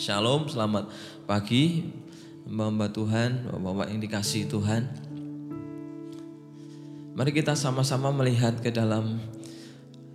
[0.00, 0.88] Shalom, selamat
[1.28, 1.92] pagi
[2.48, 4.88] Mbak Tuhan, Bapak yang dikasih Tuhan.
[7.12, 9.20] Mari kita sama-sama melihat ke dalam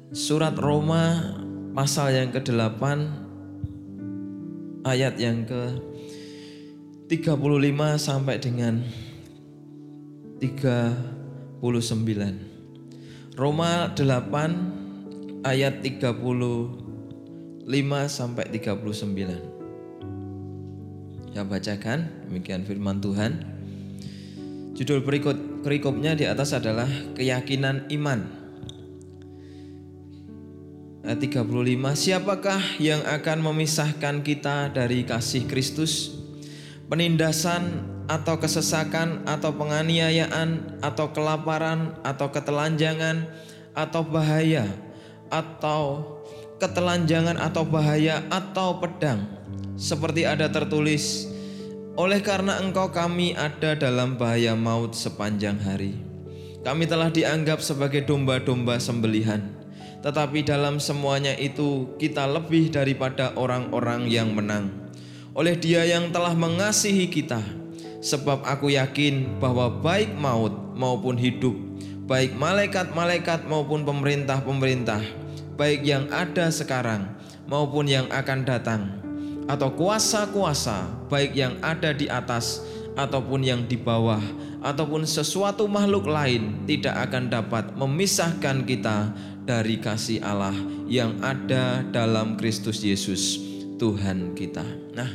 [0.10, 1.38] surat Roma
[1.78, 2.82] pasal yang ke-8
[4.90, 5.78] ayat yang ke
[7.06, 7.46] 35
[8.02, 8.82] sampai dengan
[10.42, 11.62] 39.
[13.38, 17.70] Roma 8 ayat 35
[18.10, 19.55] sampai 39.
[21.36, 23.44] Saya bacakan demikian firman Tuhan.
[24.72, 28.24] Judul berikut perikopnya di atas adalah keyakinan iman.
[31.04, 31.44] Ayat 35,
[31.92, 36.16] siapakah yang akan memisahkan kita dari kasih Kristus?
[36.88, 43.28] Penindasan atau kesesakan atau penganiayaan atau kelaparan atau ketelanjangan
[43.76, 44.72] atau bahaya
[45.28, 46.16] atau
[46.64, 49.45] ketelanjangan atau bahaya atau pedang
[49.76, 51.28] seperti ada tertulis,
[52.00, 55.96] "Oleh karena engkau kami ada dalam bahaya maut sepanjang hari.
[56.66, 59.54] Kami telah dianggap sebagai domba-domba sembelihan,
[60.02, 64.74] tetapi dalam semuanya itu kita lebih daripada orang-orang yang menang.
[65.38, 67.44] Oleh Dia yang telah mengasihi kita,
[68.02, 71.54] sebab aku yakin bahwa baik maut maupun hidup,
[72.10, 75.06] baik malaikat-malaikat maupun pemerintah-pemerintah,
[75.60, 77.14] baik yang ada sekarang
[77.46, 79.05] maupun yang akan datang."
[79.46, 82.66] Atau kuasa-kuasa, baik yang ada di atas
[82.98, 84.22] ataupun yang di bawah,
[84.66, 89.14] ataupun sesuatu makhluk lain, tidak akan dapat memisahkan kita
[89.46, 90.56] dari kasih Allah
[90.90, 93.38] yang ada dalam Kristus Yesus,
[93.78, 94.66] Tuhan kita.
[94.98, 95.12] Nah,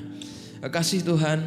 [0.70, 1.42] kasih Tuhan,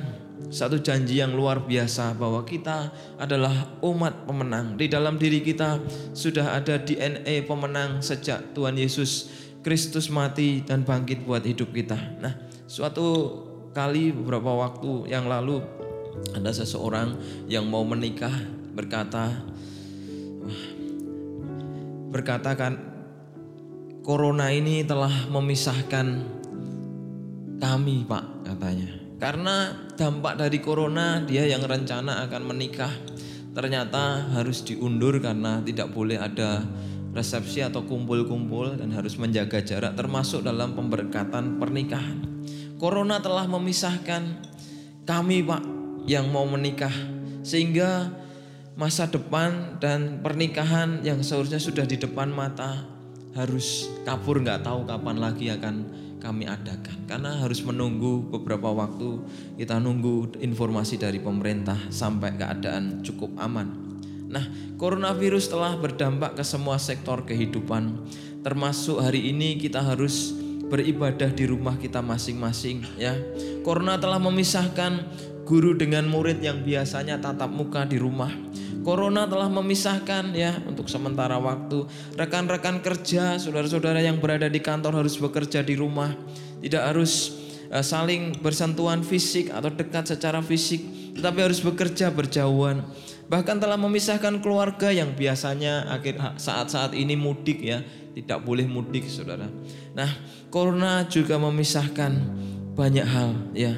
[0.52, 4.76] satu janji yang luar biasa bahwa kita adalah umat pemenang.
[4.76, 5.80] Di dalam diri kita
[6.12, 9.32] sudah ada DNA pemenang sejak Tuhan Yesus
[9.64, 11.96] Kristus mati dan bangkit buat hidup kita.
[12.20, 12.36] Nah,
[12.66, 13.08] Suatu
[13.74, 15.60] kali beberapa waktu yang lalu
[16.34, 17.18] ada seseorang
[17.50, 18.32] yang mau menikah
[18.74, 19.34] berkata
[22.14, 22.78] berkata kan
[24.06, 26.22] corona ini telah memisahkan
[27.58, 29.56] kami pak katanya karena
[29.98, 32.94] dampak dari corona dia yang rencana akan menikah
[33.58, 36.62] ternyata harus diundur karena tidak boleh ada
[37.14, 42.33] resepsi atau kumpul-kumpul dan harus menjaga jarak termasuk dalam pemberkatan pernikahan.
[42.84, 44.44] Corona telah memisahkan
[45.08, 45.64] kami Pak
[46.04, 46.92] yang mau menikah.
[47.40, 48.12] Sehingga
[48.76, 52.84] masa depan dan pernikahan yang seharusnya sudah di depan mata
[53.40, 54.44] harus kabur.
[54.44, 55.76] Nggak tahu kapan lagi akan
[56.20, 57.08] kami adakan.
[57.08, 59.16] Karena harus menunggu beberapa waktu.
[59.56, 63.96] Kita nunggu informasi dari pemerintah sampai keadaan cukup aman.
[64.28, 64.44] Nah,
[64.76, 67.96] coronavirus telah berdampak ke semua sektor kehidupan.
[68.44, 70.43] Termasuk hari ini kita harus
[70.74, 73.14] beribadah di rumah kita masing-masing ya.
[73.62, 75.06] Corona telah memisahkan
[75.46, 78.34] guru dengan murid yang biasanya tatap muka di rumah.
[78.82, 85.16] Corona telah memisahkan ya untuk sementara waktu rekan-rekan kerja, saudara-saudara yang berada di kantor harus
[85.22, 86.12] bekerja di rumah,
[86.60, 87.38] tidak harus
[87.72, 90.84] uh, saling bersentuhan fisik atau dekat secara fisik,
[91.16, 92.84] tetapi harus bekerja berjauhan.
[93.32, 97.80] Bahkan telah memisahkan keluarga yang biasanya akhir saat-saat ini mudik ya,
[98.12, 99.48] tidak boleh mudik saudara.
[99.96, 100.12] Nah,
[100.54, 102.14] corona juga memisahkan
[102.78, 103.74] banyak hal ya.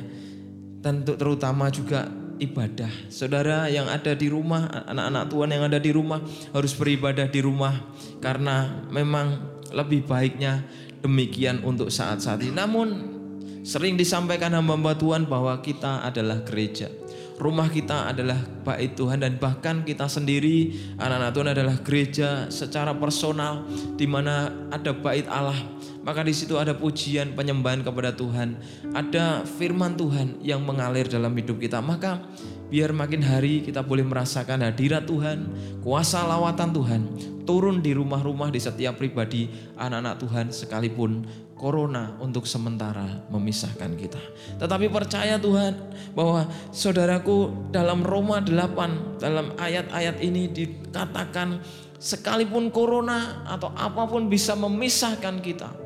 [0.84, 2.92] Tentu terutama juga ibadah.
[3.08, 6.20] Saudara yang ada di rumah, anak-anak Tuhan yang ada di rumah
[6.52, 7.80] harus beribadah di rumah
[8.20, 10.68] karena memang lebih baiknya
[11.00, 12.52] demikian untuk saat-saat ini.
[12.52, 12.88] Namun
[13.64, 16.92] sering disampaikan hamba-hamba Tuhan bahwa kita adalah gereja
[17.36, 23.68] rumah kita adalah bait Tuhan dan bahkan kita sendiri anak-anak Tuhan adalah gereja secara personal
[24.00, 25.56] di mana ada bait Allah.
[26.06, 28.62] Maka di situ ada pujian penyembahan kepada Tuhan,
[28.94, 31.82] ada firman Tuhan yang mengalir dalam hidup kita.
[31.82, 32.22] Maka
[32.70, 35.50] biar makin hari kita boleh merasakan hadirat Tuhan,
[35.82, 37.02] kuasa lawatan Tuhan
[37.46, 44.20] turun di rumah-rumah di setiap pribadi anak-anak Tuhan sekalipun corona untuk sementara memisahkan kita.
[44.60, 45.74] Tetapi percaya Tuhan
[46.18, 51.62] bahwa saudaraku dalam Roma 8 dalam ayat-ayat ini dikatakan
[51.96, 55.85] sekalipun corona atau apa pun bisa memisahkan kita.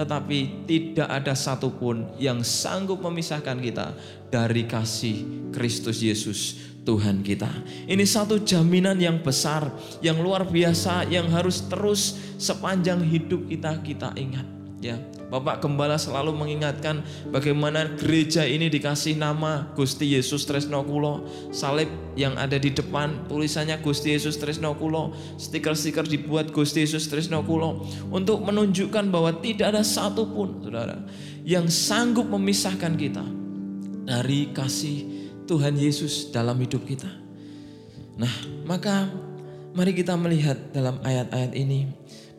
[0.00, 3.92] Tetapi tidak ada satupun yang sanggup memisahkan kita
[4.32, 6.56] dari kasih Kristus Yesus
[6.88, 7.52] Tuhan kita.
[7.84, 9.68] Ini satu jaminan yang besar,
[10.00, 14.48] yang luar biasa, yang harus terus sepanjang hidup kita kita ingat.
[14.80, 14.96] Ya,
[15.30, 21.22] Bapak Gembala selalu mengingatkan bagaimana gereja ini dikasih nama Gusti Yesus Tresno Kulo.
[21.54, 21.86] Salib
[22.18, 25.14] yang ada di depan tulisannya Gusti Yesus Tresno Kulo.
[25.38, 27.86] Stiker-stiker dibuat Gusti Yesus Tresno Kulo.
[28.10, 30.98] Untuk menunjukkan bahwa tidak ada satupun saudara
[31.46, 33.22] yang sanggup memisahkan kita
[34.02, 35.06] dari kasih
[35.46, 37.10] Tuhan Yesus dalam hidup kita.
[38.18, 38.34] Nah,
[38.66, 39.06] maka
[39.78, 41.86] mari kita melihat dalam ayat-ayat ini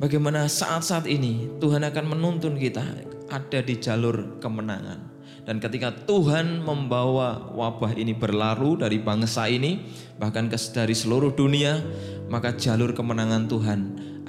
[0.02, 2.82] bagaimana saat-saat ini Tuhan akan menuntun kita
[3.30, 5.14] ada di jalur kemenangan.
[5.42, 9.82] Dan ketika Tuhan membawa wabah ini berlaru dari bangsa ini,
[10.22, 11.82] bahkan ke dari seluruh dunia,
[12.30, 13.80] maka jalur kemenangan Tuhan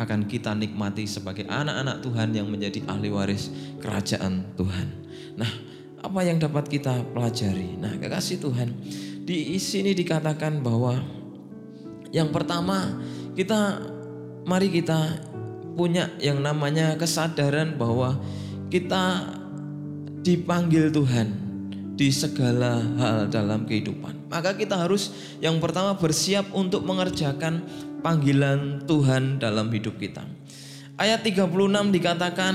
[0.01, 3.53] akan kita nikmati sebagai anak-anak Tuhan yang menjadi ahli waris
[3.85, 4.89] kerajaan Tuhan.
[5.37, 5.53] Nah,
[6.01, 7.77] apa yang dapat kita pelajari?
[7.77, 8.73] Nah, kekasih Tuhan,
[9.29, 10.97] di sini dikatakan bahwa
[12.09, 13.05] yang pertama
[13.37, 13.85] kita
[14.49, 15.32] mari kita
[15.75, 18.21] punya yang namanya kesadaran bahwa
[18.69, 19.33] kita
[20.23, 21.35] dipanggil Tuhan
[21.93, 24.33] di segala hal dalam kehidupan.
[24.33, 25.13] Maka kita harus
[25.45, 27.63] yang pertama bersiap untuk mengerjakan
[28.01, 30.25] panggilan Tuhan dalam hidup kita.
[30.97, 32.55] Ayat 36 dikatakan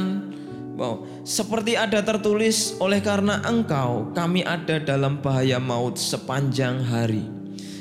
[0.77, 7.25] bahwa seperti ada tertulis oleh karena engkau kami ada dalam bahaya maut sepanjang hari.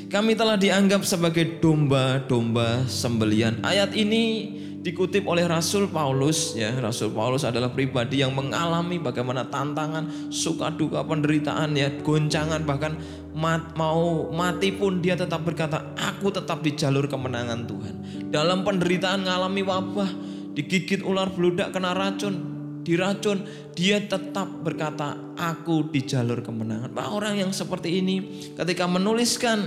[0.07, 3.59] Kami telah dianggap sebagai domba-domba sembelian.
[3.59, 10.31] Ayat ini dikutip oleh Rasul Paulus ya Rasul Paulus adalah pribadi yang mengalami bagaimana tantangan
[10.31, 12.95] suka duka penderitaan ya goncangan bahkan
[13.33, 17.95] mat, mau mati pun dia tetap berkata aku tetap di jalur kemenangan Tuhan.
[18.33, 20.09] Dalam penderitaan mengalami wabah
[20.57, 22.57] digigit ular beludak kena racun
[22.87, 23.43] diracun
[23.75, 26.95] dia tetap berkata aku di jalur kemenangan.
[26.95, 29.59] Pak orang yang seperti ini ketika menuliskan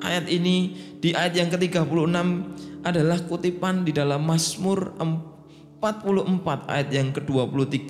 [0.00, 2.16] ayat ini di ayat yang ke-36
[2.82, 7.80] adalah kutipan di dalam Mazmur 44 ayat yang ke-23.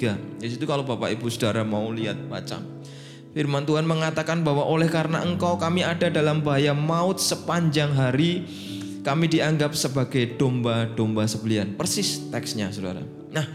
[0.40, 2.60] Di situ kalau Bapak Ibu Saudara mau lihat baca.
[3.32, 8.44] Firman Tuhan mengatakan bahwa oleh karena engkau kami ada dalam bahaya maut sepanjang hari,
[9.00, 11.72] kami dianggap sebagai domba-domba sebelian.
[11.72, 13.00] Persis teksnya Saudara.
[13.32, 13.48] Nah,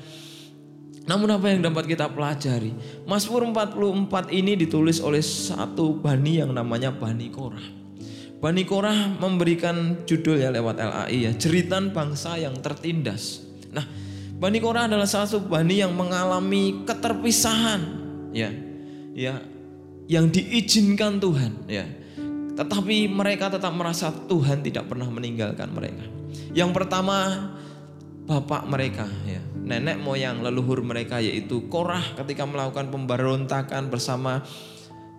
[1.05, 2.73] namun apa yang dapat kita pelajari?
[3.05, 7.76] Mazmur 44 ini ditulis oleh satu bani yang namanya Bani Korah.
[8.37, 13.41] Bani Korah memberikan judul ya lewat LAI ya, jeritan bangsa yang tertindas.
[13.73, 13.81] Nah,
[14.37, 17.81] Bani Korah adalah salah satu bani yang mengalami keterpisahan
[18.29, 18.53] ya.
[19.17, 19.41] Ya,
[20.05, 21.89] yang diizinkan Tuhan ya.
[22.53, 26.05] Tetapi mereka tetap merasa Tuhan tidak pernah meninggalkan mereka.
[26.53, 27.49] Yang pertama
[28.29, 34.45] bapak mereka ya, nenek moyang leluhur mereka yaitu Korah ketika melakukan pemberontakan bersama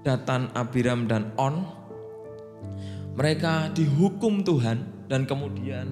[0.06, 1.66] Datan, Abiram dan On
[3.18, 5.90] mereka dihukum Tuhan dan kemudian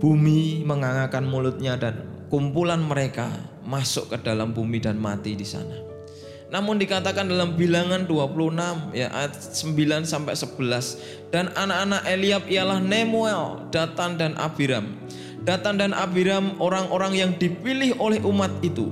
[0.00, 3.28] bumi mengangakan mulutnya dan kumpulan mereka
[3.68, 5.76] masuk ke dalam bumi dan mati di sana.
[6.48, 13.68] Namun dikatakan dalam bilangan 26 ya ayat 9 sampai 11 dan anak-anak Eliab ialah Nemuel,
[13.68, 14.96] Datan dan Abiram.
[15.44, 18.88] Datan dan Abiram orang-orang yang dipilih oleh umat itu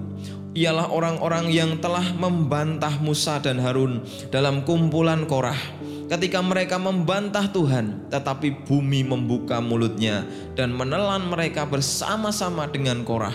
[0.52, 8.08] ialah orang-orang yang telah membantah Musa dan Harun dalam kumpulan Korah ketika mereka membantah Tuhan,
[8.12, 13.34] tetapi bumi membuka mulutnya dan menelan mereka bersama-sama dengan Korah.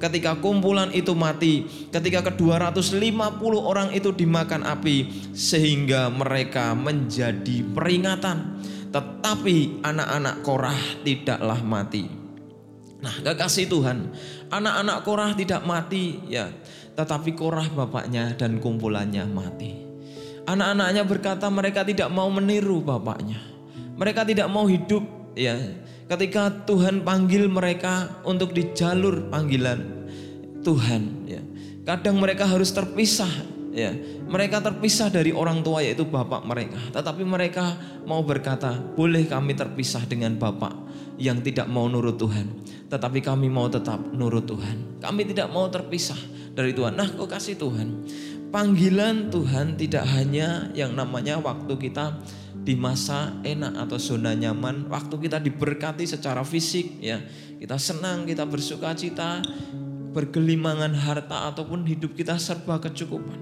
[0.00, 8.64] Ketika kumpulan itu mati, ketika ke-250 orang itu dimakan api, sehingga mereka menjadi peringatan.
[8.90, 12.08] Tetapi anak-anak Korah tidaklah mati.
[13.00, 14.12] Nah, kekasih Tuhan,
[14.52, 16.52] anak-anak Korah tidak mati ya,
[16.96, 19.89] tetapi Korah bapaknya dan kumpulannya mati.
[20.50, 23.38] Anak-anaknya berkata mereka tidak mau meniru bapaknya.
[23.94, 25.06] Mereka tidak mau hidup
[25.38, 25.54] ya.
[26.10, 29.78] Ketika Tuhan panggil mereka untuk di jalur panggilan
[30.66, 31.38] Tuhan ya.
[31.86, 33.30] Kadang mereka harus terpisah
[33.70, 33.94] ya.
[34.26, 36.82] Mereka terpisah dari orang tua yaitu bapak mereka.
[36.90, 40.74] Tetapi mereka mau berkata, "Boleh kami terpisah dengan bapak
[41.14, 42.50] yang tidak mau nurut Tuhan,
[42.90, 44.98] tetapi kami mau tetap nurut Tuhan.
[44.98, 46.18] Kami tidak mau terpisah
[46.58, 47.88] dari Tuhan." Nah, kok kasih Tuhan
[48.50, 52.18] panggilan Tuhan tidak hanya yang namanya waktu kita
[52.60, 57.22] di masa enak atau zona nyaman, waktu kita diberkati secara fisik ya,
[57.56, 59.40] kita senang, kita bersuka cita,
[60.12, 63.38] bergelimangan harta ataupun hidup kita serba kecukupan.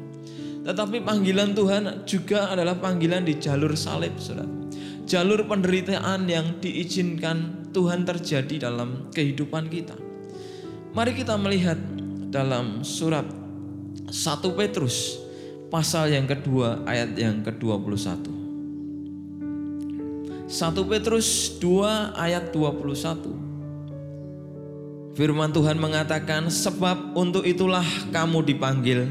[0.63, 4.47] Tetapi panggilan Tuhan juga adalah panggilan di jalur salib, Saudara.
[5.09, 9.97] Jalur penderitaan yang diizinkan Tuhan terjadi dalam kehidupan kita.
[10.93, 11.81] Mari kita melihat
[12.29, 13.25] dalam surat
[14.07, 14.15] 1
[14.55, 15.19] Petrus
[15.69, 18.23] pasal yang kedua ayat yang ke-21.
[20.49, 20.57] 1
[20.89, 23.49] Petrus 2 ayat 21.
[25.19, 27.83] Firman Tuhan mengatakan sebab untuk itulah
[28.15, 29.03] kamu dipanggil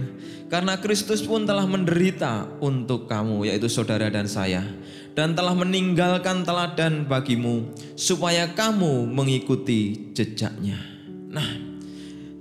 [0.47, 4.63] karena Kristus pun telah menderita untuk kamu yaitu saudara dan saya
[5.11, 10.79] dan telah meninggalkan teladan bagimu supaya kamu mengikuti jejaknya.
[11.27, 11.66] Nah,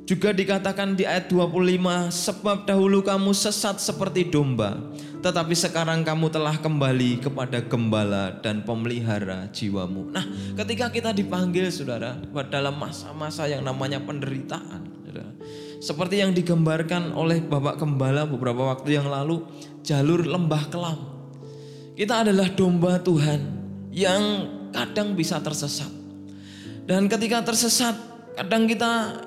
[0.06, 4.78] Juga dikatakan di ayat 25, sebab dahulu kamu sesat seperti domba,
[5.18, 10.14] tetapi sekarang kamu telah kembali kepada gembala dan pemelihara jiwamu.
[10.14, 10.22] Nah,
[10.54, 12.14] ketika kita dipanggil saudara,
[12.46, 15.34] dalam masa-masa yang namanya penderitaan, saudara,
[15.82, 19.42] seperti yang digambarkan oleh Bapak Gembala beberapa waktu yang lalu,
[19.82, 21.02] jalur lembah kelam.
[21.98, 23.42] Kita adalah domba Tuhan
[23.90, 24.22] yang
[24.70, 25.90] kadang bisa tersesat.
[26.86, 27.98] Dan ketika tersesat,
[28.38, 29.25] kadang kita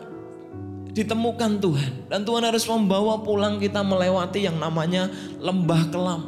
[0.94, 1.92] ditemukan Tuhan.
[2.10, 6.22] Dan Tuhan harus membawa pulang kita melewati yang namanya lembah kelam.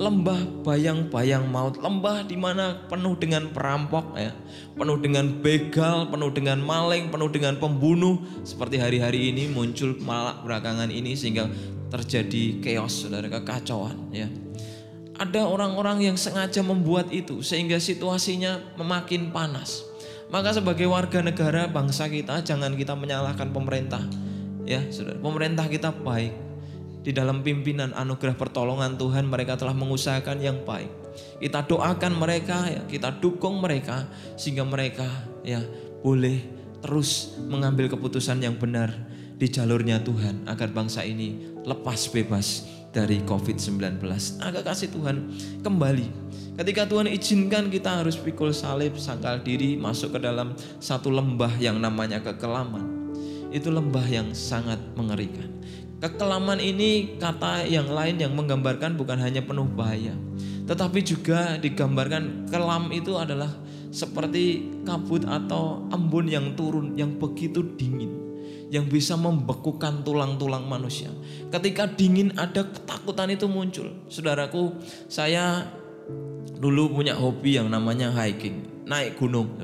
[0.00, 1.76] Lembah bayang-bayang maut.
[1.76, 4.32] Lembah di mana penuh dengan perampok ya.
[4.72, 8.16] Penuh dengan begal penuh dengan maling penuh dengan pembunuh.
[8.40, 11.52] Seperti hari-hari ini muncul malak belakangan ini sehingga
[11.92, 14.30] terjadi chaos saudara kekacauan ya.
[15.20, 19.89] Ada orang-orang yang sengaja membuat itu sehingga situasinya memakin panas
[20.30, 24.02] maka sebagai warga negara bangsa kita jangan kita menyalahkan pemerintah.
[24.62, 25.18] Ya, Saudara.
[25.18, 26.30] Pemerintah kita baik.
[27.00, 30.92] Di dalam pimpinan anugerah pertolongan Tuhan mereka telah mengusahakan yang baik.
[31.42, 34.06] Kita doakan mereka, ya, kita dukung mereka
[34.38, 35.08] sehingga mereka
[35.42, 35.64] ya
[36.04, 36.44] boleh
[36.80, 38.92] terus mengambil keputusan yang benar
[39.40, 44.02] di jalurnya Tuhan agar bangsa ini lepas bebas dari COVID-19.
[44.42, 45.30] Agak kasih Tuhan
[45.62, 46.30] kembali
[46.60, 51.80] Ketika Tuhan izinkan kita harus pikul salib, sangkal diri, masuk ke dalam satu lembah yang
[51.80, 52.84] namanya kekelaman.
[53.48, 55.48] Itu lembah yang sangat mengerikan.
[56.04, 60.12] Kekelaman ini kata yang lain yang menggambarkan bukan hanya penuh bahaya.
[60.68, 63.48] Tetapi juga digambarkan kelam itu adalah
[63.88, 68.19] seperti kabut atau embun yang turun yang begitu dingin
[68.70, 71.10] yang bisa membekukan tulang-tulang manusia.
[71.50, 73.90] Ketika dingin ada ketakutan itu muncul.
[74.06, 74.78] Saudaraku,
[75.10, 75.66] saya
[76.62, 79.58] dulu punya hobi yang namanya hiking, naik gunung.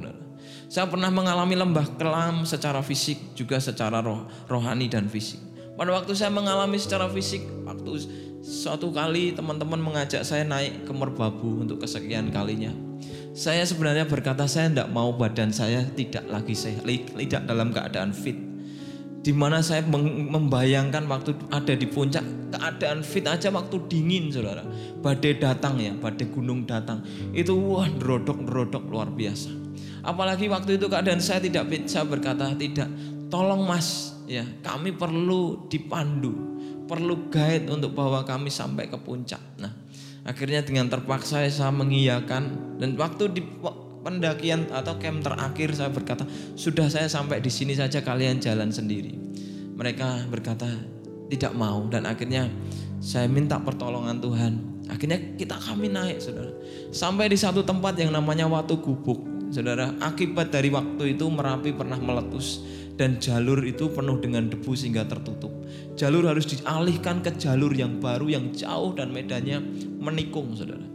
[0.66, 5.38] Saya pernah mengalami lembah kelam secara fisik juga secara roh, rohani dan fisik.
[5.78, 8.02] Pada waktu saya mengalami secara fisik, waktu
[8.42, 12.74] suatu kali teman-teman mengajak saya naik ke Merbabu untuk kesekian kalinya.
[13.36, 18.45] Saya sebenarnya berkata saya tidak mau badan saya tidak lagi sehat, tidak dalam keadaan fit
[19.26, 22.22] di mana saya membayangkan waktu ada di puncak
[22.54, 24.62] keadaan fit aja waktu dingin saudara.
[25.02, 27.02] Badai datang ya badai gunung datang.
[27.34, 29.50] Itu wah nerodok nerodok luar biasa.
[30.06, 32.86] Apalagi waktu itu keadaan saya tidak fit saya berkata tidak
[33.26, 36.54] tolong mas ya kami perlu dipandu
[36.86, 39.42] perlu guide untuk bawa kami sampai ke puncak.
[39.58, 39.74] Nah
[40.22, 43.42] akhirnya dengan terpaksa saya mengiyakan dan waktu di
[44.06, 46.22] pendakian atau camp terakhir saya berkata,
[46.54, 49.18] sudah saya sampai di sini saja kalian jalan sendiri.
[49.74, 50.70] Mereka berkata
[51.26, 52.46] tidak mau dan akhirnya
[53.02, 54.52] saya minta pertolongan Tuhan.
[54.86, 56.54] Akhirnya kita kami naik saudara.
[56.94, 59.26] Sampai di satu tempat yang namanya Watu Gubuk.
[59.50, 62.62] Saudara, akibat dari waktu itu Merapi pernah meletus
[62.94, 65.50] dan jalur itu penuh dengan debu sehingga tertutup.
[65.98, 69.58] Jalur harus dialihkan ke jalur yang baru yang jauh dan medannya
[69.98, 70.86] menikung, Saudara.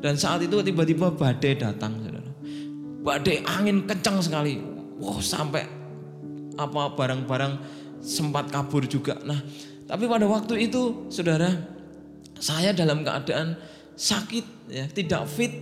[0.00, 2.19] Dan saat itu tiba-tiba badai datang, Saudara
[3.00, 4.60] badai angin kencang sekali.
[5.00, 5.64] Wow, sampai
[6.60, 7.52] apa barang-barang
[8.04, 9.16] sempat kabur juga.
[9.24, 9.40] Nah,
[9.88, 11.48] tapi pada waktu itu, saudara,
[12.36, 13.56] saya dalam keadaan
[13.96, 15.52] sakit, ya, tidak fit.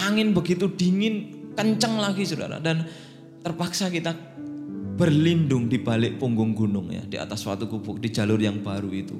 [0.00, 2.88] Angin begitu dingin, kencang lagi, saudara, dan
[3.44, 4.16] terpaksa kita
[4.96, 9.16] berlindung di balik punggung gunung ya, di atas suatu gubuk di jalur yang baru itu.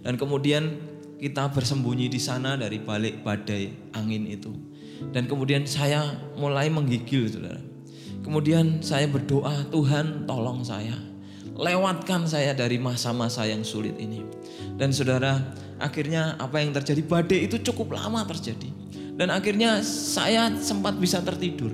[0.00, 0.76] Dan kemudian
[1.20, 4.52] kita bersembunyi di sana dari balik badai angin itu.
[5.12, 7.62] Dan kemudian saya mulai menggigil saudara.
[8.24, 10.96] Kemudian saya berdoa, Tuhan tolong saya.
[11.54, 14.24] Lewatkan saya dari masa-masa yang sulit ini.
[14.74, 17.04] Dan saudara, akhirnya apa yang terjadi?
[17.04, 18.72] Badai itu cukup lama terjadi.
[19.14, 21.70] Dan akhirnya saya sempat bisa tertidur.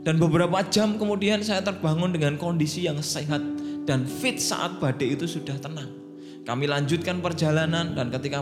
[0.00, 3.44] Dan beberapa jam kemudian saya terbangun dengan kondisi yang sehat
[3.84, 5.92] dan fit saat badai itu sudah tenang.
[6.48, 8.40] Kami lanjutkan perjalanan dan ketika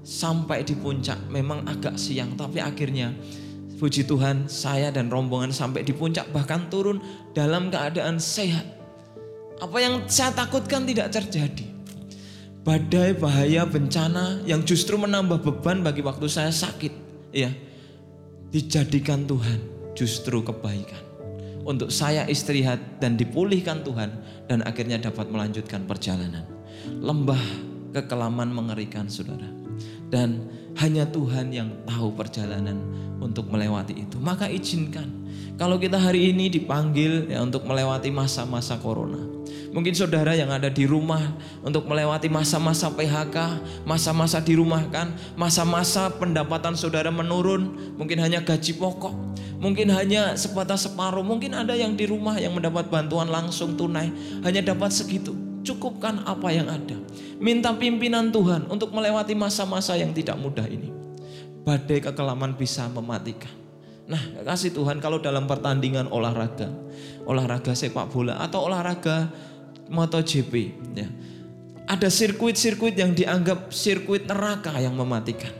[0.00, 3.12] sampai di puncak memang agak siang tapi akhirnya
[3.76, 6.96] Puji Tuhan, saya dan rombongan sampai di puncak bahkan turun
[7.36, 8.64] dalam keadaan sehat.
[9.60, 11.68] Apa yang saya takutkan tidak terjadi.
[12.64, 16.92] Badai, bahaya, bencana yang justru menambah beban bagi waktu saya sakit,
[17.36, 17.52] ya.
[18.48, 19.60] Dijadikan Tuhan
[19.92, 21.04] justru kebaikan.
[21.66, 24.10] Untuk saya istirahat dan dipulihkan Tuhan
[24.48, 26.46] dan akhirnya dapat melanjutkan perjalanan.
[27.02, 27.42] Lembah
[27.92, 29.50] kekelaman mengerikan Saudara.
[30.06, 32.76] Dan hanya Tuhan yang tahu perjalanan
[33.20, 34.20] untuk melewati itu.
[34.20, 35.08] Maka izinkan.
[35.56, 39.16] Kalau kita hari ini dipanggil ya untuk melewati masa-masa corona.
[39.72, 41.20] Mungkin saudara yang ada di rumah
[41.60, 43.36] untuk melewati masa-masa PHK,
[43.84, 49.12] masa-masa dirumahkan, masa-masa pendapatan saudara menurun, mungkin hanya gaji pokok,
[49.60, 54.08] mungkin hanya sebatas separuh, mungkin ada yang di rumah yang mendapat bantuan langsung tunai,
[54.44, 55.45] hanya dapat segitu.
[55.66, 56.94] Cukupkan apa yang ada.
[57.42, 60.94] Minta pimpinan Tuhan untuk melewati masa-masa yang tidak mudah ini.
[61.66, 63.50] Badai kekelaman bisa mematikan.
[64.06, 66.70] Nah, kasih Tuhan kalau dalam pertandingan olahraga,
[67.26, 69.26] olahraga sepak bola atau olahraga
[69.90, 70.54] MotoGP
[70.94, 71.10] ya.
[71.86, 75.50] Ada sirkuit-sirkuit yang dianggap sirkuit neraka yang mematikan.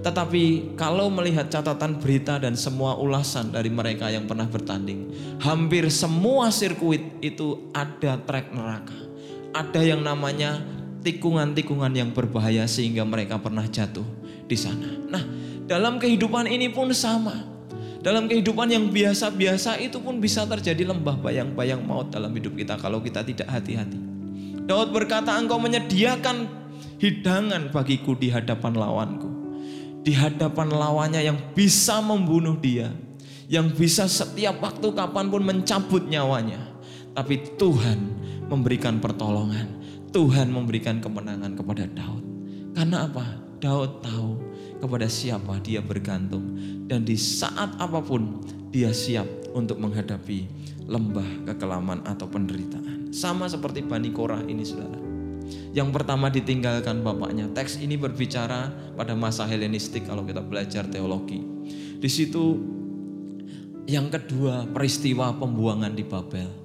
[0.00, 5.12] Tetapi kalau melihat catatan berita dan semua ulasan dari mereka yang pernah bertanding,
[5.42, 9.09] hampir semua sirkuit itu ada trek neraka.
[9.50, 10.62] Ada yang namanya
[11.02, 14.04] tikungan-tikungan yang berbahaya sehingga mereka pernah jatuh
[14.46, 14.90] di sana.
[15.10, 15.22] Nah,
[15.66, 17.50] dalam kehidupan ini pun sama.
[18.00, 23.04] Dalam kehidupan yang biasa-biasa itu pun bisa terjadi lembah bayang-bayang maut dalam hidup kita kalau
[23.04, 24.00] kita tidak hati-hati.
[24.64, 26.48] Daud berkata, engkau menyediakan
[26.96, 29.28] hidangan bagiku di hadapan lawanku.
[30.00, 32.88] Di hadapan lawannya yang bisa membunuh dia.
[33.50, 36.72] Yang bisa setiap waktu kapan pun mencabut nyawanya.
[37.12, 38.19] Tapi Tuhan
[38.50, 39.78] memberikan pertolongan.
[40.10, 42.24] Tuhan memberikan kemenangan kepada Daud.
[42.74, 43.38] Karena apa?
[43.62, 44.30] Daud tahu
[44.82, 46.56] kepada siapa dia bergantung
[46.88, 48.42] dan di saat apa pun
[48.72, 50.48] dia siap untuk menghadapi
[50.90, 53.14] lembah kekelaman atau penderitaan.
[53.14, 54.98] Sama seperti Bani Korah ini saudara.
[55.70, 57.46] Yang pertama ditinggalkan bapaknya.
[57.50, 61.42] Teks ini berbicara pada masa Helenistik kalau kita belajar teologi.
[62.00, 62.58] Di situ
[63.86, 66.59] yang kedua peristiwa pembuangan di Babel.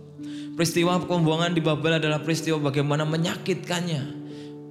[0.55, 4.03] Peristiwa pembuangan di Babel adalah peristiwa bagaimana menyakitkannya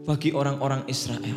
[0.08, 1.36] bagi orang-orang Israel.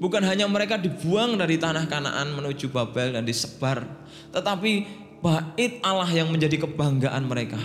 [0.00, 3.84] Bukan hanya mereka dibuang dari tanah Kanaan menuju Babel dan disebar,
[4.32, 4.88] tetapi
[5.20, 7.60] bait Allah yang menjadi kebanggaan mereka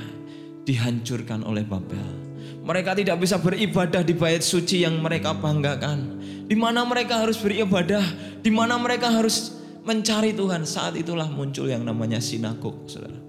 [0.67, 2.27] dihancurkan oleh Babel.
[2.59, 6.19] Mereka tidak bisa beribadah di bait suci yang mereka banggakan.
[6.47, 8.03] Di mana mereka harus beribadah,
[8.43, 9.55] di mana mereka harus
[9.87, 10.67] mencari Tuhan.
[10.67, 13.26] Saat itulah muncul yang namanya sinagog, Saudara.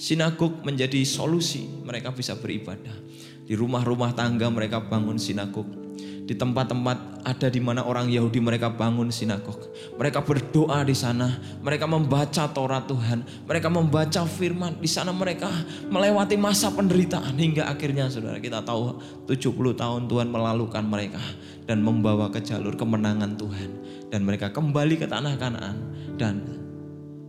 [0.00, 2.96] Sinagog menjadi solusi mereka bisa beribadah.
[3.44, 5.68] Di rumah-rumah tangga mereka bangun sinagog
[6.30, 9.66] di tempat-tempat ada di mana orang Yahudi mereka bangun sinagog.
[9.98, 11.26] Mereka berdoa di sana,
[11.58, 14.78] mereka membaca Taurat Tuhan, mereka membaca firman.
[14.78, 15.50] Di sana mereka
[15.90, 21.18] melewati masa penderitaan hingga akhirnya Saudara kita tahu 70 tahun Tuhan melalukan mereka
[21.66, 23.70] dan membawa ke jalur kemenangan Tuhan
[24.14, 25.76] dan mereka kembali ke tanah Kanaan
[26.14, 26.59] dan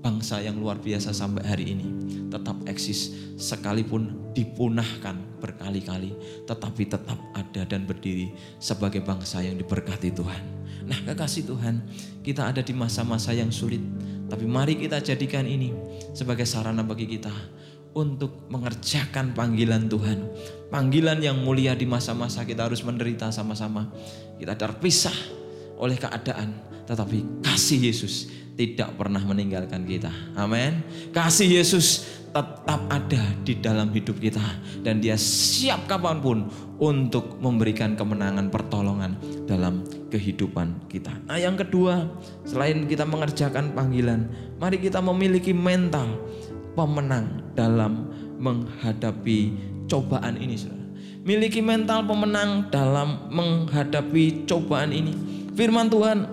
[0.01, 1.87] bangsa yang luar biasa sampai hari ini
[2.33, 6.13] tetap eksis sekalipun dipunahkan berkali-kali
[6.49, 10.43] tetapi tetap ada dan berdiri sebagai bangsa yang diberkati Tuhan.
[10.81, 11.85] Nah, kekasih Tuhan,
[12.25, 13.79] kita ada di masa-masa yang sulit,
[14.27, 15.71] tapi mari kita jadikan ini
[16.11, 17.31] sebagai sarana bagi kita
[17.93, 20.19] untuk mengerjakan panggilan Tuhan.
[20.73, 23.91] Panggilan yang mulia di masa-masa kita harus menderita sama-sama.
[24.39, 25.15] Kita terpisah
[25.77, 26.55] oleh keadaan,
[26.87, 30.13] tetapi kasih Yesus tidak pernah meninggalkan kita.
[30.37, 30.85] Amin.
[31.09, 34.45] Kasih Yesus tetap ada di dalam hidup kita
[34.85, 36.45] dan dia siap kapan pun
[36.77, 39.17] untuk memberikan kemenangan pertolongan
[39.49, 39.81] dalam
[40.13, 41.09] kehidupan kita.
[41.25, 42.05] Nah yang kedua
[42.45, 44.29] selain kita mengerjakan panggilan
[44.61, 46.21] mari kita memiliki mental
[46.77, 49.57] pemenang dalam menghadapi
[49.89, 50.85] cobaan ini saudara.
[51.21, 55.13] Miliki mental pemenang dalam menghadapi cobaan ini.
[55.53, 56.25] Firman Tuhan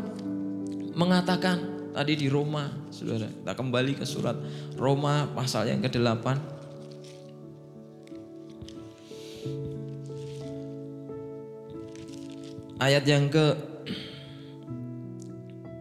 [0.97, 3.27] mengatakan tadi di Roma, Saudara.
[3.27, 4.39] Kita kembali ke surat
[4.79, 6.27] Roma pasal yang ke-8.
[12.79, 13.59] Ayat yang ke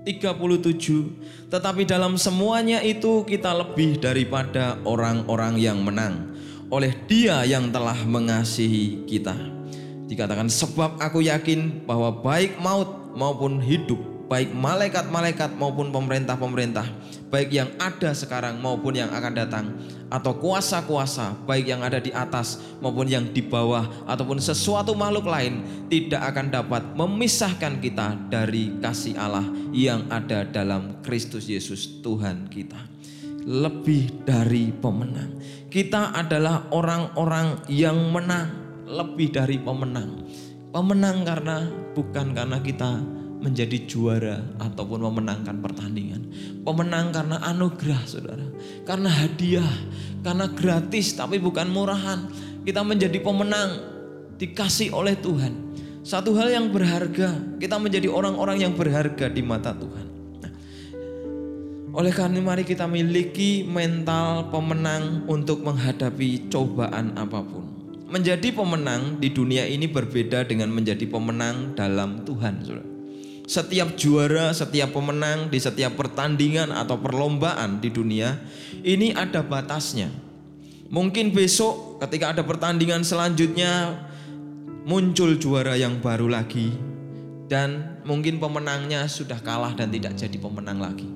[0.10, 6.34] 37 Tetapi dalam semuanya itu kita lebih daripada orang-orang yang menang
[6.73, 9.38] Oleh dia yang telah mengasihi kita
[10.10, 16.83] Dikatakan sebab aku yakin bahwa baik maut maupun hidup baik malaikat-malaikat maupun pemerintah-pemerintah,
[17.31, 19.65] baik yang ada sekarang maupun yang akan datang,
[20.11, 25.63] atau kuasa-kuasa, baik yang ada di atas maupun yang di bawah, ataupun sesuatu makhluk lain,
[25.87, 32.79] tidak akan dapat memisahkan kita dari kasih Allah yang ada dalam Kristus Yesus, Tuhan kita.
[33.47, 35.39] Lebih dari pemenang,
[35.71, 38.51] kita adalah orang-orang yang menang,
[38.83, 40.27] lebih dari pemenang.
[40.67, 41.63] Pemenang karena
[41.95, 46.26] bukan karena kita menjadi juara ataupun memenangkan pertandingan.
[46.65, 48.47] Pemenang karena anugerah saudara.
[48.84, 49.73] Karena hadiah,
[50.26, 52.26] karena gratis tapi bukan murahan.
[52.65, 53.80] Kita menjadi pemenang
[54.41, 55.54] dikasih oleh Tuhan.
[56.04, 60.08] Satu hal yang berharga, kita menjadi orang-orang yang berharga di mata Tuhan.
[60.39, 60.52] Nah,
[61.91, 67.65] oleh karena mari kita miliki mental pemenang untuk menghadapi cobaan apa pun.
[68.08, 72.63] Menjadi pemenang di dunia ini berbeda dengan menjadi pemenang dalam Tuhan.
[72.63, 72.96] Saudara.
[73.47, 78.36] Setiap juara, setiap pemenang di setiap pertandingan atau perlombaan di dunia
[78.83, 80.12] ini ada batasnya.
[80.91, 84.03] Mungkin besok ketika ada pertandingan selanjutnya
[84.83, 86.75] muncul juara yang baru lagi
[87.47, 91.07] dan mungkin pemenangnya sudah kalah dan tidak jadi pemenang lagi.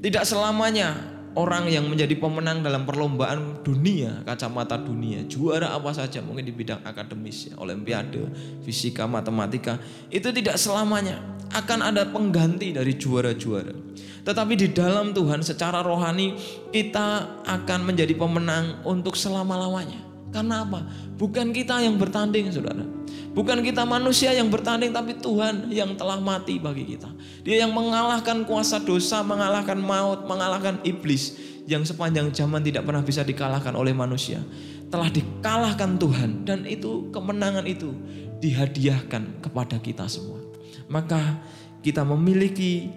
[0.00, 6.42] Tidak selamanya orang yang menjadi pemenang dalam perlombaan dunia, kacamata dunia, juara apa saja mungkin
[6.42, 8.26] di bidang akademis, ya, olimpiade,
[8.66, 9.78] fisika, matematika,
[10.10, 11.22] itu tidak selamanya
[11.54, 13.74] akan ada pengganti dari juara-juara.
[14.20, 16.36] Tetapi di dalam Tuhan secara rohani
[16.70, 19.98] kita akan menjadi pemenang untuk selama-lamanya.
[20.30, 20.86] Karena apa?
[21.18, 22.86] Bukan kita yang bertanding, saudara.
[23.30, 27.06] Bukan kita manusia yang bertanding, tapi Tuhan yang telah mati bagi kita.
[27.46, 31.38] Dia yang mengalahkan kuasa dosa, mengalahkan maut, mengalahkan iblis.
[31.70, 34.42] Yang sepanjang zaman tidak pernah bisa dikalahkan oleh manusia.
[34.90, 36.30] Telah dikalahkan Tuhan.
[36.42, 37.94] Dan itu kemenangan itu
[38.42, 40.42] dihadiahkan kepada kita semua.
[40.90, 41.38] Maka
[41.86, 42.90] kita memiliki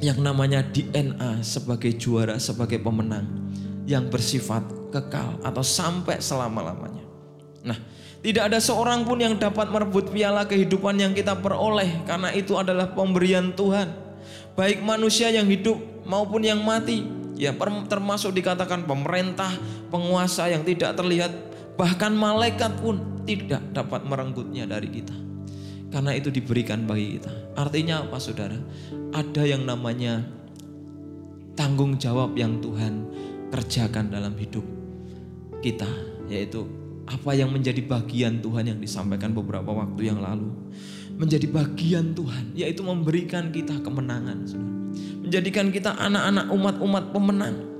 [0.00, 3.28] yang namanya DNA sebagai juara, sebagai pemenang
[3.84, 7.04] yang bersifat kekal atau sampai selama-lamanya.
[7.66, 7.78] Nah,
[8.26, 12.90] tidak ada seorang pun yang dapat merebut piala kehidupan yang kita peroleh karena itu adalah
[12.90, 13.86] pemberian Tuhan.
[14.58, 17.06] Baik manusia yang hidup maupun yang mati,
[17.38, 17.54] ya
[17.86, 19.54] termasuk dikatakan pemerintah,
[19.94, 21.30] penguasa yang tidak terlihat,
[21.78, 25.14] bahkan malaikat pun tidak dapat merenggutnya dari kita.
[25.94, 27.30] Karena itu diberikan bagi kita.
[27.54, 28.58] Artinya apa saudara?
[29.14, 30.26] Ada yang namanya
[31.54, 33.06] tanggung jawab yang Tuhan
[33.54, 34.66] kerjakan dalam hidup
[35.62, 35.86] kita
[36.26, 40.50] yaitu apa yang menjadi bagian Tuhan yang disampaikan beberapa waktu yang lalu?
[41.16, 44.44] Menjadi bagian Tuhan yaitu memberikan kita kemenangan
[45.26, 47.75] menjadikan kita anak-anak umat-umat pemenang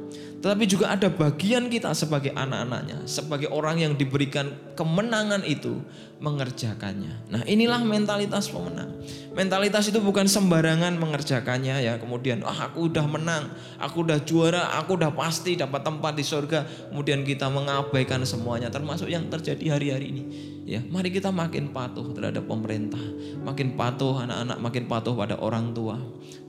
[0.46, 5.82] tetapi juga ada bagian kita sebagai anak-anaknya sebagai orang yang diberikan kemenangan itu
[6.22, 7.28] mengerjakannya.
[7.34, 8.94] Nah, inilah mentalitas pemenang.
[9.34, 11.98] Mentalitas itu bukan sembarangan mengerjakannya ya.
[11.98, 13.50] Kemudian, ah aku udah menang,
[13.82, 16.62] aku udah juara, aku udah pasti dapat tempat di surga.
[16.94, 20.55] Kemudian kita mengabaikan semuanya termasuk yang terjadi hari-hari ini.
[20.66, 22.98] Ya, mari kita makin patuh terhadap pemerintah,
[23.46, 25.94] makin patuh anak-anak, makin patuh pada orang tua,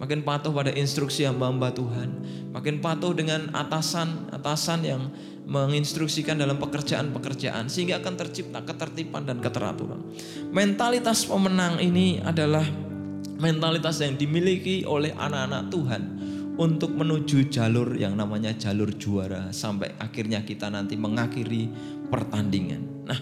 [0.02, 2.10] makin patuh pada instruksi hamba-hamba Tuhan,
[2.50, 5.14] makin patuh dengan atasan-atasan yang
[5.46, 10.02] menginstruksikan dalam pekerjaan-pekerjaan sehingga akan tercipta ketertiban dan keteraturan.
[10.50, 12.66] Mentalitas pemenang ini adalah
[13.38, 16.04] mentalitas yang dimiliki oleh anak-anak Tuhan
[16.58, 21.70] untuk menuju jalur yang namanya jalur juara sampai akhirnya kita nanti mengakhiri
[22.10, 23.06] pertandingan.
[23.06, 23.20] Nah,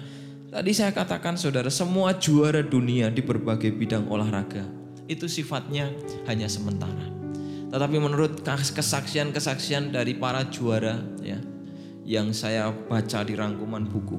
[0.50, 4.66] tadi saya katakan saudara semua juara dunia di berbagai bidang olahraga
[5.06, 5.94] itu sifatnya
[6.26, 7.14] hanya sementara.
[7.70, 11.38] Tetapi menurut kesaksian-kesaksian dari para juara ya,
[12.06, 14.18] yang saya baca di rangkuman buku.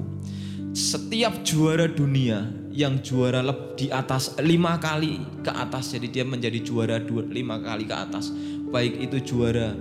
[0.77, 3.41] Setiap juara dunia yang juara
[3.73, 8.29] di atas lima kali ke atas, jadi dia menjadi juara lima kali ke atas.
[8.67, 9.73] Baik itu juara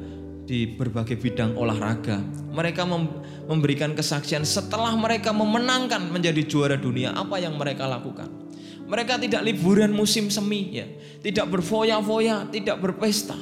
[0.46, 2.22] di berbagai bidang olahraga.
[2.54, 2.86] Mereka
[3.50, 8.30] memberikan kesaksian setelah mereka memenangkan menjadi juara dunia, apa yang mereka lakukan?
[8.86, 10.86] Mereka tidak liburan musim semi ya,
[11.20, 13.34] tidak berfoya-foya, tidak berpesta.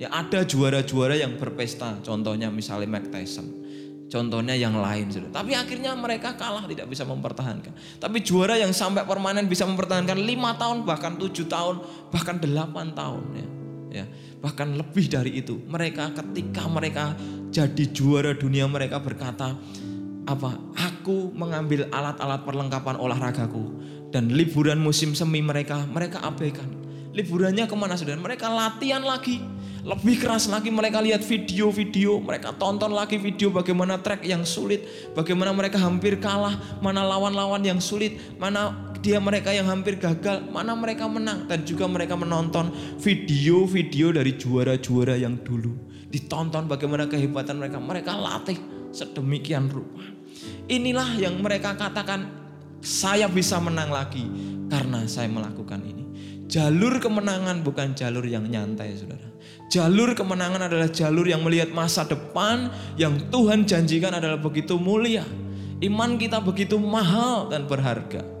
[0.00, 3.68] Ya ada juara-juara yang berpesta, contohnya misalnya Mike Tyson
[4.08, 5.28] Contohnya yang lain sudah.
[5.28, 8.00] Tapi akhirnya mereka kalah tidak bisa mempertahankan.
[8.00, 13.24] Tapi juara yang sampai permanen bisa mempertahankan lima tahun bahkan tujuh tahun bahkan delapan tahun
[13.36, 13.57] ya.
[13.92, 14.04] Ya.
[14.38, 15.58] Bahkan lebih dari itu.
[15.66, 17.16] Mereka ketika mereka
[17.50, 19.56] jadi juara dunia mereka berkata
[20.28, 20.50] apa?
[20.76, 23.64] Aku mengambil alat-alat perlengkapan olahragaku
[24.12, 26.68] dan liburan musim semi mereka mereka abaikan.
[27.16, 28.14] Liburannya ke mana sudah?
[28.14, 29.42] Mereka latihan lagi
[29.88, 34.84] lebih keras lagi mereka lihat video-video, mereka tonton lagi video bagaimana trek yang sulit,
[35.16, 40.74] bagaimana mereka hampir kalah, mana lawan-lawan yang sulit, mana dia mereka yang hampir gagal, mana
[40.74, 45.74] mereka menang dan juga mereka menonton video-video dari juara-juara yang dulu.
[46.08, 48.58] Ditonton bagaimana kehebatan mereka, mereka latih
[48.90, 50.02] sedemikian rupa.
[50.68, 52.28] Inilah yang mereka katakan
[52.80, 54.24] saya bisa menang lagi
[54.70, 56.04] karena saya melakukan ini.
[56.48, 59.28] Jalur kemenangan bukan jalur yang nyantai, saudara.
[59.68, 65.28] Jalur kemenangan adalah jalur yang melihat masa depan yang Tuhan janjikan adalah begitu mulia.
[65.84, 68.37] Iman kita begitu mahal dan berharga.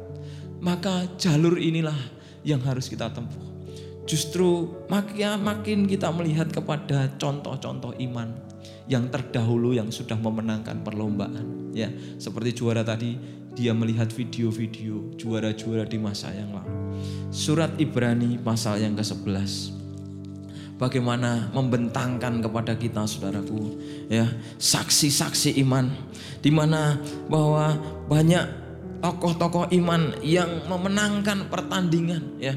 [0.58, 1.96] Maka jalur inilah
[2.42, 3.44] yang harus kita tempuh.
[4.08, 8.32] Justru makin, makin kita melihat kepada contoh-contoh iman
[8.88, 11.70] yang terdahulu yang sudah memenangkan perlombaan.
[11.76, 13.20] Ya, seperti juara tadi,
[13.52, 16.72] dia melihat video-video juara-juara di masa yang lalu.
[17.28, 19.76] Surat Ibrani pasal yang ke-11
[20.78, 25.90] bagaimana membentangkan kepada kita saudaraku ya saksi-saksi iman
[26.38, 27.74] di mana bahwa
[28.06, 28.67] banyak
[28.98, 32.54] tokoh-tokoh iman yang memenangkan pertandingan ya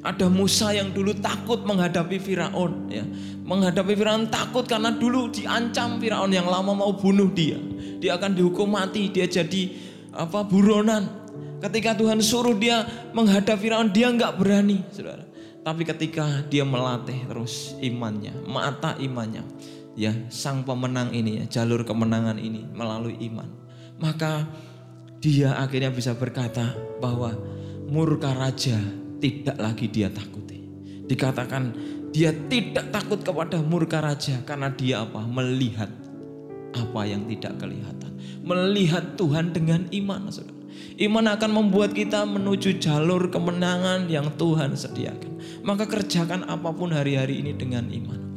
[0.00, 3.04] ada Musa yang dulu takut menghadapi Firaun ya.
[3.44, 7.60] Menghadapi Firaun takut karena dulu diancam Firaun yang lama mau bunuh dia.
[8.00, 9.76] Dia akan dihukum mati, dia jadi
[10.16, 11.04] apa buronan.
[11.60, 15.28] Ketika Tuhan suruh dia menghadapi Firaun, dia nggak berani, Saudara.
[15.60, 19.44] Tapi ketika dia melatih terus imannya, mata imannya,
[19.92, 23.44] ya sang pemenang ini ya, jalur kemenangan ini melalui iman.
[24.00, 24.48] Maka
[25.20, 27.36] dia akhirnya bisa berkata bahwa
[27.92, 28.80] murka raja
[29.20, 30.64] tidak lagi dia takuti.
[31.04, 31.76] Dikatakan
[32.10, 35.20] dia tidak takut kepada murka raja karena dia apa?
[35.20, 35.92] Melihat
[36.72, 38.16] apa yang tidak kelihatan.
[38.40, 40.56] Melihat Tuhan dengan iman, Saudara.
[40.96, 45.60] Iman akan membuat kita menuju jalur kemenangan yang Tuhan sediakan.
[45.60, 48.29] Maka kerjakan apa pun hari-hari ini dengan iman.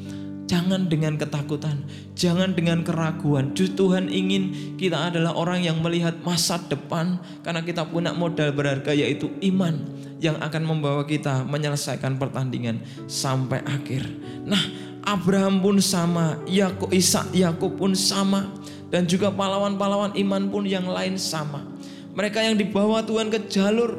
[0.53, 1.81] Jangan dengan ketakutan,
[2.13, 3.57] jangan dengan keraguan.
[3.57, 8.93] Justru Tuhan ingin kita adalah orang yang melihat masa depan karena kita punya modal berharga
[8.93, 9.81] yaitu iman
[10.21, 14.05] yang akan membawa kita menyelesaikan pertandingan sampai akhir.
[14.45, 14.61] Nah,
[15.01, 18.53] Abraham pun sama, Yakub, Ishak, Yakub pun sama
[18.93, 21.65] dan juga pahlawan-pahlawan iman pun yang lain sama.
[22.13, 23.97] Mereka yang dibawa Tuhan ke jalur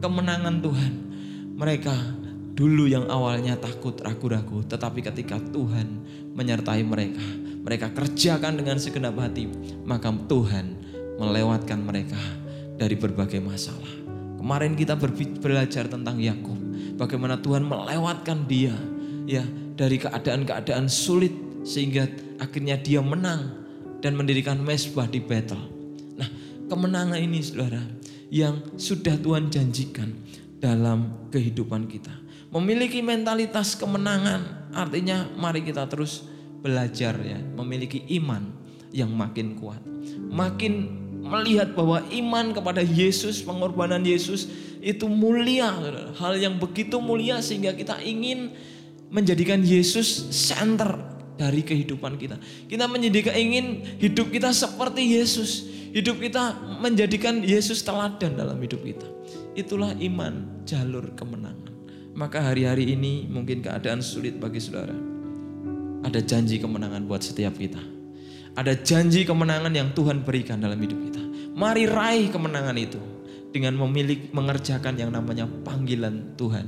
[0.00, 0.92] kemenangan Tuhan.
[1.60, 2.23] Mereka
[2.54, 6.06] Dulu yang awalnya takut, ragu-ragu, tetapi ketika Tuhan
[6.38, 7.26] menyertai mereka,
[7.66, 9.50] mereka kerjakan dengan segenap hati,
[9.82, 10.78] maka Tuhan
[11.18, 12.18] melewatkan mereka
[12.78, 13.90] dari berbagai masalah.
[14.38, 14.94] Kemarin kita
[15.42, 16.54] belajar tentang Yakub,
[16.94, 18.78] bagaimana Tuhan melewatkan dia
[19.26, 19.42] ya
[19.74, 21.34] dari keadaan-keadaan sulit
[21.66, 22.06] sehingga
[22.38, 23.66] akhirnya dia menang
[23.98, 25.58] dan mendirikan mesbah di Betel.
[26.14, 26.30] Nah,
[26.70, 27.82] kemenangan ini Saudara
[28.30, 30.14] yang sudah Tuhan janjikan
[30.62, 32.23] dalam kehidupan kita
[32.54, 36.22] Memiliki mentalitas kemenangan artinya mari kita terus
[36.62, 38.46] belajar ya, memiliki iman
[38.94, 39.82] yang makin kuat.
[40.30, 44.46] Makin melihat bahwa iman kepada Yesus, pengorbanan Yesus
[44.78, 45.72] itu mulia,
[46.14, 48.54] hal yang begitu mulia sehingga kita ingin
[49.10, 50.94] menjadikan Yesus center
[51.34, 52.38] dari kehidupan kita.
[52.70, 55.66] Kita menjadikan ingin hidup kita seperti Yesus.
[55.94, 59.06] Hidup kita menjadikan Yesus teladan dalam hidup kita.
[59.54, 61.73] Itulah iman jalur kemenangan.
[62.14, 64.94] Maka hari-hari ini mungkin keadaan sulit bagi saudara.
[66.06, 67.82] Ada janji kemenangan buat setiap kita.
[68.54, 71.22] Ada janji kemenangan yang Tuhan berikan dalam hidup kita.
[71.58, 73.02] Mari raih kemenangan itu
[73.50, 76.66] dengan memiliki mengerjakan yang namanya panggilan Tuhan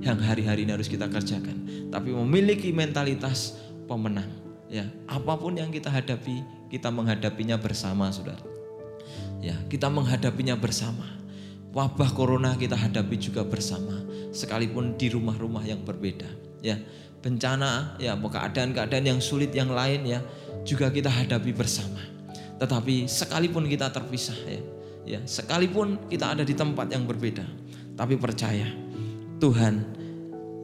[0.00, 1.88] yang hari-hari ini harus kita kerjakan.
[1.92, 4.28] Tapi memiliki mentalitas pemenang.
[4.72, 8.40] Ya, apa pun yang kita hadapi, kita menghadapinya bersama, saudara.
[9.44, 11.04] Ya, kita menghadapinya bersama
[11.72, 13.94] wabah corona kita hadapi juga bersama
[14.32, 16.28] sekalipun di rumah-rumah yang berbeda
[16.64, 16.78] ya.
[17.18, 20.22] Bencana ya keadaan-keadaan yang sulit yang lain ya
[20.62, 21.98] juga kita hadapi bersama.
[22.62, 24.62] Tetapi sekalipun kita terpisah ya
[25.08, 27.40] ya sekalipun kita ada di tempat yang berbeda
[27.96, 28.68] tapi percaya
[29.40, 29.80] Tuhan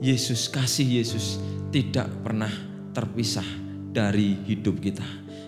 [0.05, 1.41] Yesus kasih Yesus
[1.73, 2.53] tidak pernah
[2.93, 3.47] terpisah
[3.95, 5.07] dari hidup kita.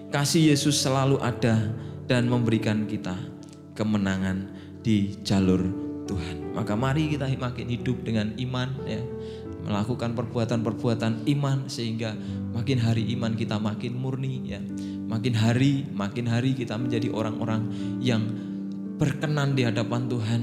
[0.08, 1.70] Kasih Yesus selalu ada
[2.08, 3.14] dan memberikan kita
[3.76, 4.48] kemenangan
[4.86, 5.66] di jalur
[6.06, 6.54] Tuhan.
[6.54, 9.02] Maka mari kita makin hidup dengan iman ya.
[9.66, 12.14] Melakukan perbuatan-perbuatan iman sehingga
[12.54, 14.62] makin hari iman kita makin murni ya.
[15.10, 17.66] Makin hari, makin hari kita menjadi orang-orang
[17.98, 18.22] yang
[19.02, 20.40] berkenan di hadapan Tuhan.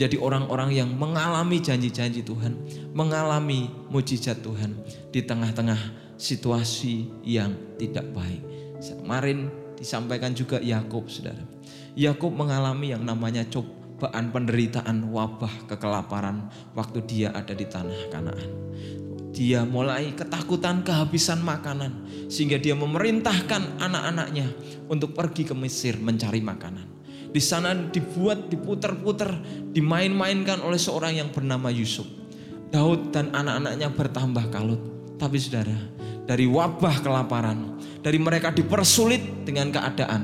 [0.00, 2.56] Jadi orang-orang yang mengalami janji-janji Tuhan,
[2.96, 4.72] mengalami mujizat Tuhan
[5.12, 8.40] di tengah-tengah situasi yang tidak baik.
[8.80, 11.44] Kemarin disampaikan juga Yakub, Saudara.
[11.92, 18.50] Yakub mengalami yang namanya coba cobaan penderitaan wabah kekelaparan waktu dia ada di tanah Kanaan.
[19.30, 24.50] Dia mulai ketakutan kehabisan makanan sehingga dia memerintahkan anak-anaknya
[24.90, 26.98] untuk pergi ke Mesir mencari makanan.
[27.30, 29.30] Di sana dibuat diputer-puter,
[29.70, 32.10] dimain-mainkan oleh seorang yang bernama Yusuf.
[32.74, 34.82] Daud dan anak-anaknya bertambah kalut.
[35.14, 35.78] Tapi saudara,
[36.26, 40.22] dari wabah kelaparan, dari mereka dipersulit dengan keadaan.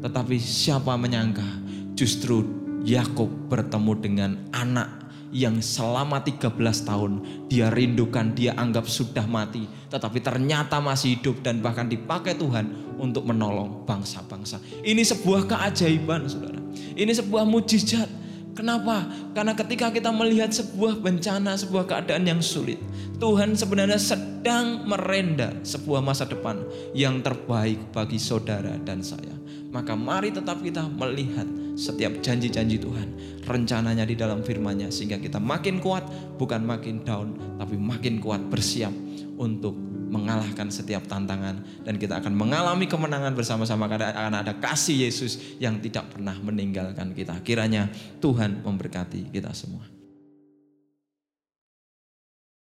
[0.00, 1.44] Tetapi siapa menyangka
[1.92, 7.12] justru Yakub bertemu dengan anak yang selama 13 tahun
[7.46, 13.24] dia rindukan, dia anggap sudah mati, tetapi ternyata masih hidup dan bahkan dipakai Tuhan untuk
[13.26, 14.58] menolong bangsa-bangsa.
[14.82, 16.58] Ini sebuah keajaiban, Saudara.
[16.74, 18.10] Ini sebuah mujizat
[18.54, 19.06] Kenapa?
[19.32, 22.82] Karena ketika kita melihat sebuah bencana, sebuah keadaan yang sulit,
[23.22, 26.60] Tuhan sebenarnya sedang merenda sebuah masa depan
[26.92, 29.32] yang terbaik bagi saudara dan saya.
[29.70, 31.46] Maka mari tetap kita melihat
[31.78, 33.08] setiap janji-janji Tuhan,
[33.46, 36.02] rencananya di dalam firman-Nya sehingga kita makin kuat,
[36.36, 38.92] bukan makin down, tapi makin kuat bersiap
[39.38, 45.56] untuk mengalahkan setiap tantangan dan kita akan mengalami kemenangan bersama-sama karena akan ada kasih Yesus
[45.62, 47.38] yang tidak pernah meninggalkan kita.
[47.46, 47.86] Kiranya
[48.18, 49.99] Tuhan memberkati kita semua.